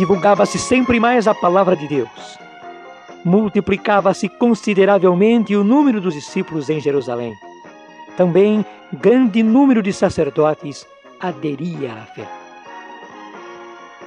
[0.00, 2.38] divulgava-se sempre mais a palavra de Deus.
[3.22, 7.34] Multiplicava-se consideravelmente o número dos discípulos em Jerusalém.
[8.16, 10.86] Também grande número de sacerdotes
[11.20, 12.26] aderia à fé.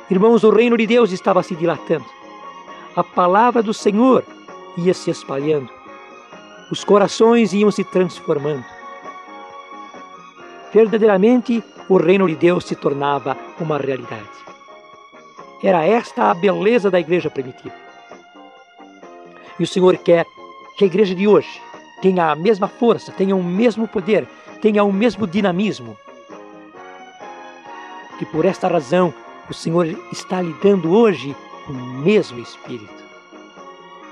[0.09, 2.05] Irmãos, o reino de Deus estava se dilatando.
[2.95, 4.23] A palavra do Senhor
[4.75, 5.69] ia se espalhando.
[6.71, 8.65] Os corações iam se transformando.
[10.73, 14.52] Verdadeiramente, o reino de Deus se tornava uma realidade.
[15.63, 17.73] Era esta a beleza da igreja primitiva.
[19.57, 20.25] E o Senhor quer
[20.77, 21.61] que a igreja de hoje
[22.01, 24.27] tenha a mesma força, tenha o mesmo poder,
[24.61, 25.97] tenha o mesmo dinamismo.
[28.19, 29.13] E por esta razão,
[29.49, 31.33] o Senhor está lhe dando hoje
[31.69, 33.03] o mesmo Espírito.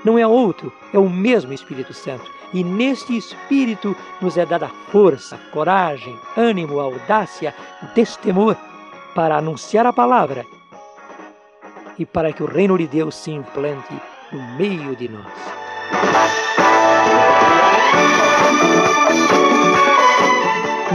[0.02, 2.30] Não é outro, é o mesmo Espírito Santo.
[2.54, 7.54] E neste Espírito nos é dada força, coragem, ânimo, audácia,
[7.94, 8.56] destemor
[9.14, 10.46] para anunciar a palavra
[11.98, 13.94] e para que o reino de Deus se implante
[14.30, 15.32] no meio de nós.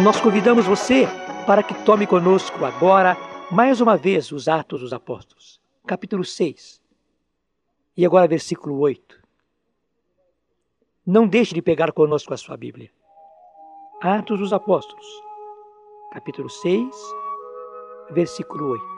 [0.04, 1.08] Nós convidamos você
[1.46, 3.18] para que tome conosco agora,
[3.52, 6.82] mais uma vez, os Atos dos Apóstolos, capítulo 6.
[7.96, 9.20] E agora, versículo 8.
[11.06, 12.92] Não deixe de pegar conosco a sua Bíblia.
[14.02, 15.06] Atos dos Apóstolos,
[16.12, 16.96] capítulo 6,
[18.12, 18.97] versículo 8.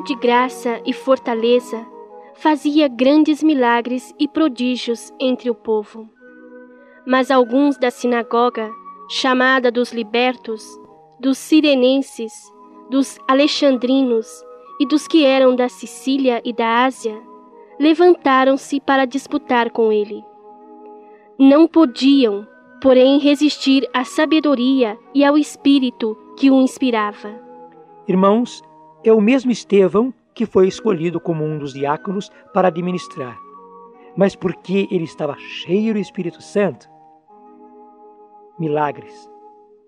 [0.00, 1.86] Cheio de graça e fortaleza,
[2.34, 6.08] fazia grandes milagres e prodígios entre o povo.
[7.06, 8.70] Mas alguns da sinagoga,
[9.08, 10.64] chamada dos libertos,
[11.18, 12.32] dos sirenenses,
[12.90, 14.26] dos alexandrinos
[14.80, 17.20] e dos que eram da Sicília e da Ásia,
[17.78, 20.22] levantaram-se para disputar com ele.
[21.38, 22.46] Não podiam,
[22.82, 27.30] porém, resistir à sabedoria e ao espírito que o inspirava.
[28.08, 28.62] Irmãos,
[29.04, 33.38] é o mesmo Estevão que foi escolhido como um dos diáconos para administrar.
[34.16, 36.88] Mas porque ele estava cheio do Espírito Santo,
[38.58, 39.28] milagres,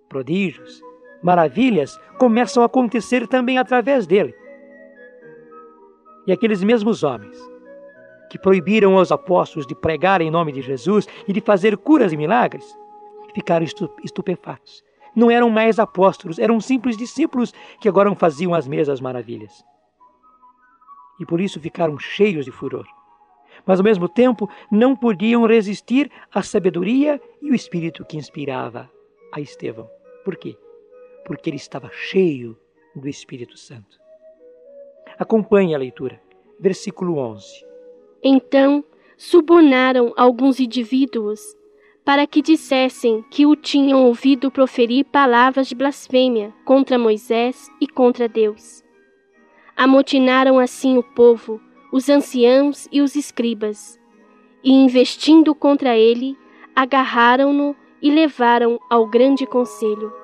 [0.08, 0.82] prodígios,
[1.22, 4.34] maravilhas começam a acontecer também através dele.
[6.26, 7.36] E aqueles mesmos homens
[8.30, 12.16] que proibiram aos apóstolos de pregar em nome de Jesus e de fazer curas e
[12.16, 12.64] milagres,
[13.34, 13.66] ficaram
[14.02, 14.82] estupefatos.
[15.14, 19.64] Não eram mais apóstolos, eram simples discípulos que agora faziam as mesmas maravilhas.
[21.20, 22.86] E por isso ficaram cheios de furor.
[23.66, 28.90] Mas ao mesmo tempo não podiam resistir à sabedoria e o espírito que inspirava
[29.32, 29.88] a Estevão.
[30.24, 30.56] Por quê?
[31.24, 32.56] porque ele estava cheio
[32.94, 33.98] do Espírito Santo.
[35.18, 36.20] Acompanhe a leitura,
[36.58, 37.46] versículo 11.
[38.22, 38.84] Então
[39.16, 41.40] subornaram alguns indivíduos
[42.04, 48.28] para que dissessem que o tinham ouvido proferir palavras de blasfêmia contra Moisés e contra
[48.28, 48.82] Deus.
[49.76, 51.60] Amotinaram assim o povo,
[51.92, 53.98] os anciãos e os escribas,
[54.64, 56.36] e investindo contra ele,
[56.74, 60.22] agarraram-no e levaram ao grande conselho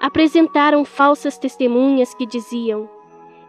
[0.00, 2.88] apresentaram falsas testemunhas que diziam: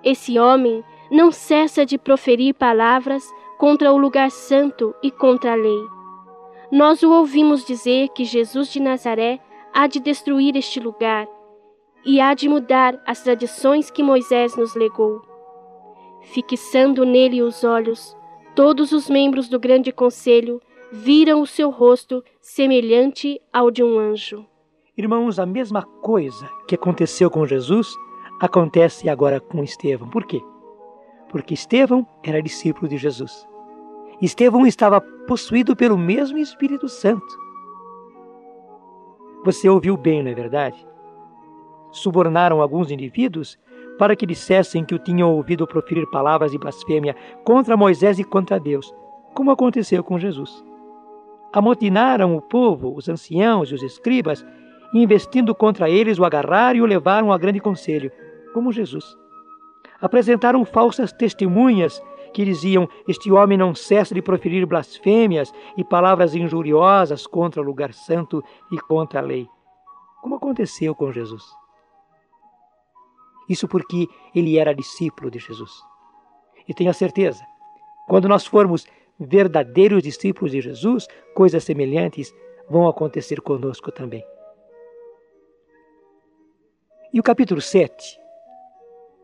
[0.04, 3.24] Esse homem não cessa de proferir palavras
[3.58, 6.01] contra o lugar santo e contra a lei.
[6.72, 9.40] Nós o ouvimos dizer que Jesus de Nazaré
[9.74, 11.28] há de destruir este lugar
[12.06, 15.22] e há de mudar as tradições que Moisés nos legou.
[16.22, 18.16] Fixando nele os olhos,
[18.56, 20.62] todos os membros do grande conselho
[20.92, 24.46] viram o seu rosto semelhante ao de um anjo.
[24.98, 27.94] Irmãos, a mesma coisa que aconteceu com Jesus
[28.40, 30.10] acontece agora com Estevão.
[30.10, 30.42] Por quê?
[31.30, 33.51] Porque Estevão era discípulo de Jesus.
[34.22, 37.26] Estevão estava possuído pelo mesmo Espírito Santo.
[39.44, 40.86] Você ouviu bem, não é verdade?
[41.92, 43.58] Subornaram alguns indivíduos
[43.98, 48.60] para que dissessem que o tinham ouvido proferir palavras de blasfêmia contra Moisés e contra
[48.60, 48.94] Deus,
[49.34, 50.64] como aconteceu com Jesus.
[51.52, 54.46] Amotinaram o povo, os anciãos e os escribas,
[54.94, 58.12] e investindo contra eles o agarraram e o levaram a grande conselho,
[58.54, 59.18] como Jesus.
[60.00, 62.02] Apresentaram falsas testemunhas
[62.34, 67.94] que diziam: Este homem não cessa de proferir blasfêmias e palavras injuriosas contra o lugar
[67.94, 69.48] santo e contra a lei.
[70.22, 71.44] Como aconteceu com Jesus.
[73.50, 75.72] Isso porque ele era discípulo de Jesus.
[76.68, 77.44] E tenha certeza,
[78.08, 78.88] quando nós formos
[79.20, 82.34] verdadeiros discípulos de Jesus, coisas semelhantes
[82.70, 84.24] vão acontecer conosco também.
[87.14, 88.20] E o capítulo 7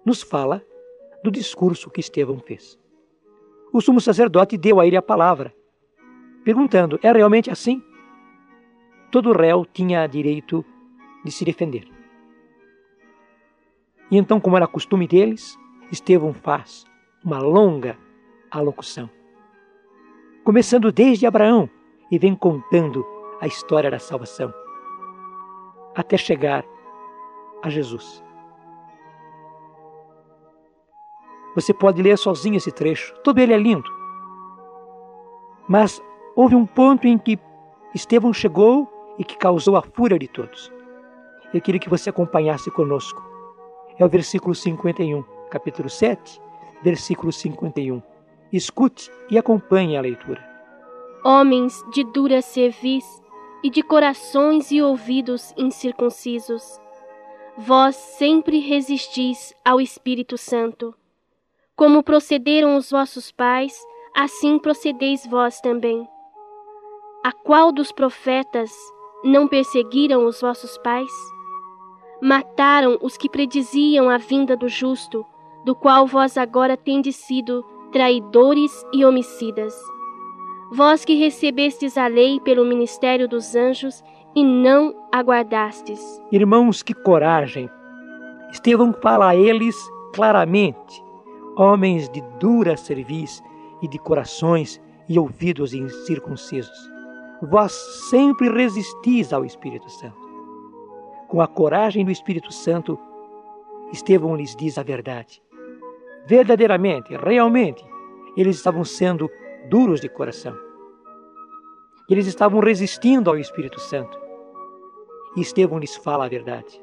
[0.04, 0.62] nos fala
[1.24, 2.78] do discurso que Estevão fez.
[3.72, 5.54] O sumo sacerdote deu a ele a palavra,
[6.44, 7.82] perguntando: é realmente assim?
[9.12, 10.66] todo réu tinha direito
[11.24, 11.88] de se defender.
[14.10, 15.58] E então, como era costume deles,
[15.92, 16.86] Estevão faz
[17.24, 17.98] uma longa
[18.52, 19.10] alocução,
[20.44, 21.70] começando desde Abraão
[22.12, 23.06] e vem contando
[23.42, 24.54] a história da salvação,
[25.96, 26.64] até chegar
[27.62, 28.24] a Jesus.
[31.58, 33.90] Você pode ler sozinho esse trecho, todo ele é lindo.
[35.68, 36.00] Mas
[36.36, 37.40] houve um ponto em que
[37.96, 38.88] Estevão chegou
[39.18, 40.72] e que causou a fúria de todos.
[41.52, 43.20] Eu queria que você acompanhasse conosco.
[43.98, 46.40] É o versículo 51, capítulo 7,
[46.84, 48.04] versículo 51.
[48.54, 50.48] Escute e acompanhe a leitura.
[51.26, 53.04] Homens de dura cerviz
[53.64, 56.80] e de corações e ouvidos incircuncisos,
[57.58, 60.94] vós sempre resistis ao Espírito Santo.
[61.78, 63.80] Como procederam os vossos pais,
[64.12, 66.10] assim procedeis vós também.
[67.24, 68.72] A qual dos profetas
[69.24, 71.12] não perseguiram os vossos pais?
[72.20, 75.24] Mataram os que prediziam a vinda do justo,
[75.64, 79.76] do qual vós agora tendes sido traidores e homicidas.
[80.72, 84.04] Vós que recebestes a lei pelo ministério dos anjos
[84.36, 86.02] e não aguardastes.
[86.32, 87.70] Irmãos, que coragem!
[88.52, 89.78] Estevão fala a eles
[90.16, 91.04] claramente,
[91.58, 93.42] homens de dura cerviz
[93.82, 96.98] e de corações e ouvidos incircuncisos
[97.42, 97.72] vós
[98.10, 100.18] sempre resistis ao Espírito Santo.
[101.28, 102.98] Com a coragem do Espírito Santo,
[103.92, 105.42] Estevão lhes diz a verdade.
[106.26, 107.86] Verdadeiramente, realmente,
[108.36, 109.30] eles estavam sendo
[109.70, 110.58] duros de coração.
[112.10, 114.18] Eles estavam resistindo ao Espírito Santo.
[115.36, 116.82] E Estevão lhes fala a verdade.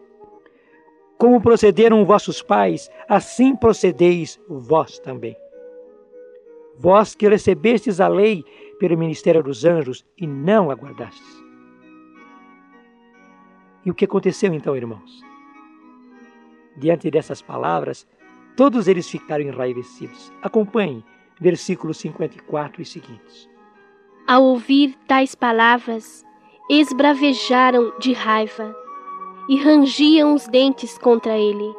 [1.18, 5.36] Como procederam vossos pais, assim procedeis vós também.
[6.76, 8.44] Vós que recebestes a lei
[8.78, 11.44] pelo ministério dos anjos e não aguardastes.
[13.84, 15.22] E o que aconteceu então, irmãos?
[16.76, 18.06] Diante dessas palavras,
[18.56, 20.32] todos eles ficaram enraivecidos.
[20.42, 21.04] Acompanhe
[21.40, 23.48] versículos 54 e seguintes.
[24.26, 26.24] Ao ouvir tais palavras,
[26.68, 28.83] esbravejaram de raiva
[29.48, 31.74] e rangiam os dentes contra ele.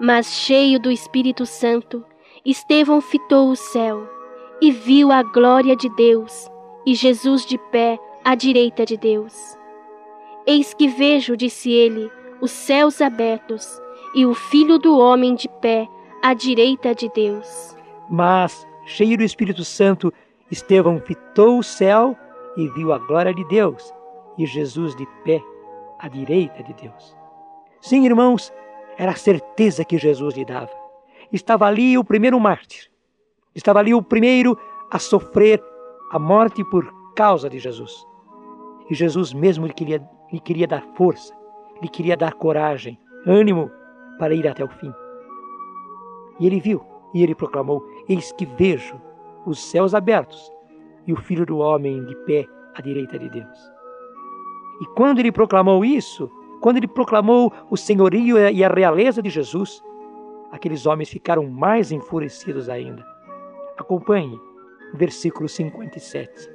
[0.00, 2.04] Mas, cheio do Espírito Santo,
[2.44, 4.08] Estevão fitou o céu
[4.60, 6.50] e viu a glória de Deus
[6.86, 9.58] e Jesus de pé à direita de Deus.
[10.46, 12.10] Eis que vejo, disse ele,
[12.40, 13.80] os céus abertos
[14.14, 15.86] e o Filho do Homem de pé
[16.22, 17.76] à direita de Deus.
[18.08, 20.12] Mas, cheio do Espírito Santo,
[20.50, 22.16] Estevão fitou o céu
[22.56, 23.92] e viu a glória de Deus
[24.38, 25.42] e Jesus de pé
[26.00, 27.16] à direita de Deus.
[27.80, 28.52] Sim, irmãos,
[28.98, 30.70] era a certeza que Jesus lhe dava.
[31.32, 32.90] Estava ali o primeiro mártir,
[33.54, 34.56] Estava ali o primeiro
[34.90, 35.62] a sofrer
[36.12, 38.06] a morte por causa de Jesus.
[38.88, 40.02] E Jesus mesmo lhe queria,
[40.32, 41.34] lhe queria dar força,
[41.82, 43.70] lhe queria dar coragem, ânimo
[44.18, 44.92] para ir até o fim.
[46.38, 49.00] E ele viu e ele proclamou: Eis que vejo
[49.44, 50.50] os céus abertos
[51.06, 53.79] e o Filho do Homem de pé à direita de Deus.
[54.80, 56.30] E quando ele proclamou isso,
[56.60, 59.82] quando ele proclamou o senhorio e a realeza de Jesus,
[60.50, 63.04] aqueles homens ficaram mais enfurecidos ainda.
[63.78, 64.38] Acompanhe,
[64.94, 66.50] versículo 57.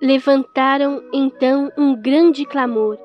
[0.00, 2.98] Levantaram então um grande clamor,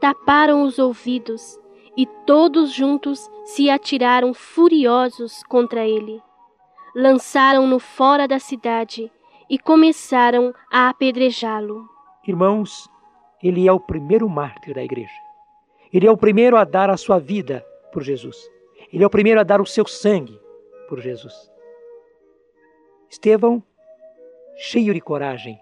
[0.00, 1.58] taparam os ouvidos
[1.96, 6.20] e todos juntos se atiraram furiosos contra ele.
[6.94, 9.10] Lançaram-no fora da cidade
[9.48, 11.88] e começaram a apedrejá-lo.
[12.26, 12.90] Irmãos,
[13.42, 15.12] ele é o primeiro mártir da igreja.
[15.92, 18.36] Ele é o primeiro a dar a sua vida por Jesus.
[18.92, 20.38] Ele é o primeiro a dar o seu sangue
[20.88, 21.34] por Jesus.
[23.08, 23.62] Estevão,
[24.56, 25.58] cheio de coragem,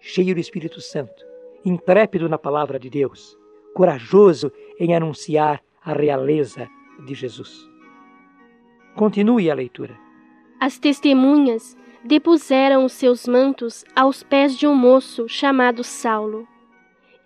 [0.00, 1.26] cheio do Espírito Santo,
[1.64, 3.36] intrépido na palavra de Deus,
[3.74, 6.68] corajoso em anunciar a realeza
[7.04, 7.68] de Jesus.
[8.94, 9.96] Continue a leitura.
[10.60, 16.46] As testemunhas depuseram os seus mantos aos pés de um moço chamado Saulo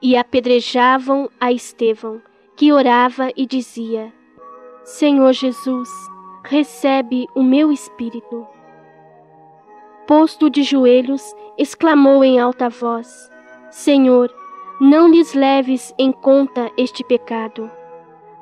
[0.02, 2.20] e apedrejavam a Estevão,
[2.56, 4.12] que orava e dizia:
[4.84, 5.88] Senhor Jesus,
[6.44, 8.46] recebe o meu espírito
[10.06, 13.30] posto de joelhos, exclamou em alta voz:
[13.70, 14.30] Senhor,
[14.80, 17.70] não lhes leves em conta este pecado.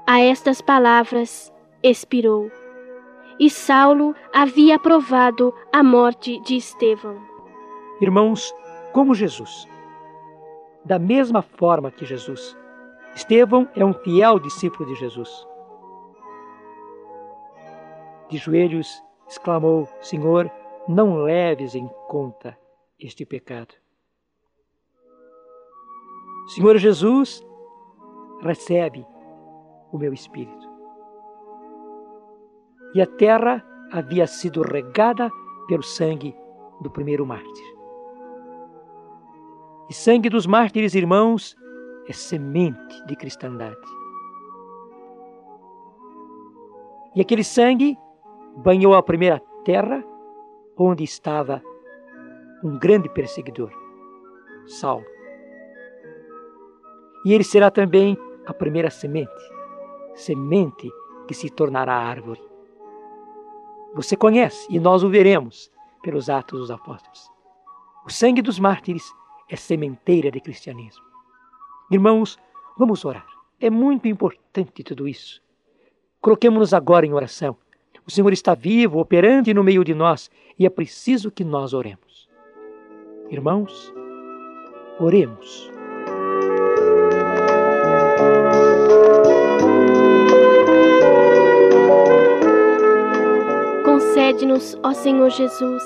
[0.06, 2.50] A estas palavras, expirou.
[3.38, 7.16] E Saulo havia aprovado a morte de Estevão.
[8.00, 8.52] Irmãos,
[8.92, 9.68] como Jesus,
[10.84, 12.56] da mesma forma que Jesus,
[13.14, 15.46] Estevão é um fiel discípulo de Jesus.
[18.28, 20.50] De joelhos, exclamou: Senhor,
[20.88, 22.56] não leves em conta
[22.98, 23.74] este pecado.
[26.54, 27.44] Senhor Jesus,
[28.42, 29.06] recebe
[29.92, 30.68] o meu espírito.
[32.94, 35.30] E a terra havia sido regada
[35.68, 36.34] pelo sangue
[36.80, 37.79] do primeiro mártir.
[39.90, 41.56] E sangue dos mártires, irmãos,
[42.06, 43.76] é semente de cristandade.
[47.16, 47.98] E aquele sangue
[48.58, 50.04] banhou a primeira terra
[50.78, 51.60] onde estava
[52.62, 53.72] um grande perseguidor,
[54.64, 55.04] Saulo.
[57.26, 58.16] E ele será também
[58.46, 59.42] a primeira semente,
[60.14, 60.88] semente
[61.26, 62.40] que se tornará árvore.
[63.96, 65.68] Você conhece e nós o veremos
[66.00, 67.28] pelos Atos dos Apóstolos.
[68.06, 69.12] O sangue dos mártires
[69.50, 71.04] é sementeira de cristianismo.
[71.90, 72.38] Irmãos,
[72.78, 73.26] vamos orar.
[73.60, 75.42] É muito importante tudo isso.
[76.20, 77.56] Coloquemos-nos agora em oração.
[78.06, 82.28] O Senhor está vivo, operante no meio de nós e é preciso que nós oremos.
[83.28, 83.92] Irmãos,
[84.98, 85.70] oremos.
[93.84, 95.84] Concede-nos, ó Senhor Jesus,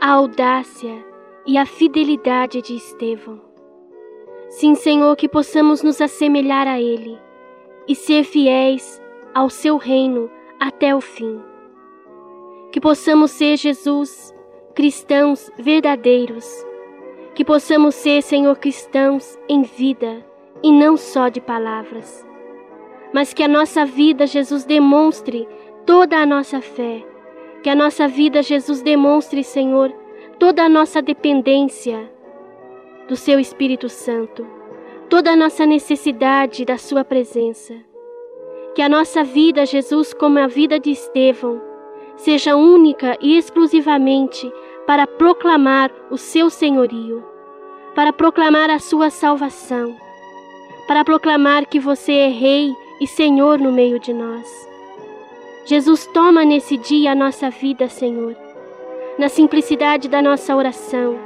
[0.00, 1.15] a audácia
[1.46, 3.40] e a fidelidade de Estevão.
[4.48, 7.18] Sim, Senhor, que possamos nos assemelhar a ele
[7.86, 9.00] e ser fiéis
[9.34, 11.40] ao seu reino até o fim.
[12.72, 14.34] Que possamos ser, Jesus,
[14.74, 16.46] cristãos verdadeiros.
[17.34, 20.24] Que possamos ser, Senhor, cristãos em vida
[20.62, 22.26] e não só de palavras.
[23.12, 25.46] Mas que a nossa vida, Jesus, demonstre
[25.84, 27.04] toda a nossa fé.
[27.62, 29.94] Que a nossa vida, Jesus, demonstre, Senhor,
[30.38, 32.10] toda a nossa dependência
[33.08, 34.46] do Seu Espírito Santo,
[35.08, 37.74] toda a nossa necessidade da Sua presença.
[38.74, 41.60] Que a nossa vida, Jesus, como a vida de Estevão,
[42.16, 44.50] seja única e exclusivamente
[44.86, 47.24] para proclamar o seu senhorio,
[47.94, 49.96] para proclamar a sua salvação,
[50.86, 54.46] para proclamar que você é Rei e Senhor no meio de nós.
[55.64, 58.36] Jesus, toma nesse dia a nossa vida, Senhor,
[59.18, 61.18] na simplicidade da nossa oração,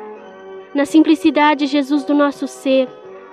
[0.75, 2.89] na simplicidade, Jesus, do nosso ser.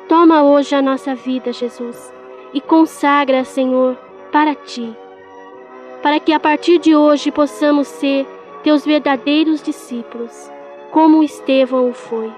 [0.10, 2.14] Toma hoje a nossa vida, Jesus,
[2.54, 3.98] e consagra, Senhor,
[4.32, 4.96] para ti,
[6.02, 8.26] para que a partir de hoje possamos ser
[8.64, 10.50] teus verdadeiros discípulos,
[10.92, 12.32] como Estevão o foi.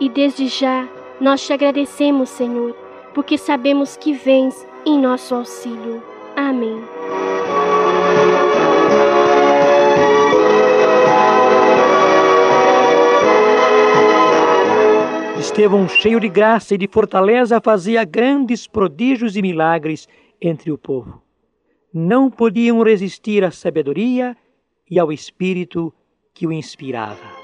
[0.00, 0.88] E desde já
[1.20, 2.74] nós te agradecemos, Senhor,
[3.14, 6.02] porque sabemos que vens em nosso auxílio.
[6.34, 6.95] Amém.
[15.56, 20.06] Estevão, cheio de graça e de fortaleza, fazia grandes prodígios e milagres
[20.38, 21.22] entre o povo.
[21.94, 24.36] Não podiam resistir à sabedoria
[24.90, 25.90] e ao espírito
[26.34, 27.35] que o inspirava.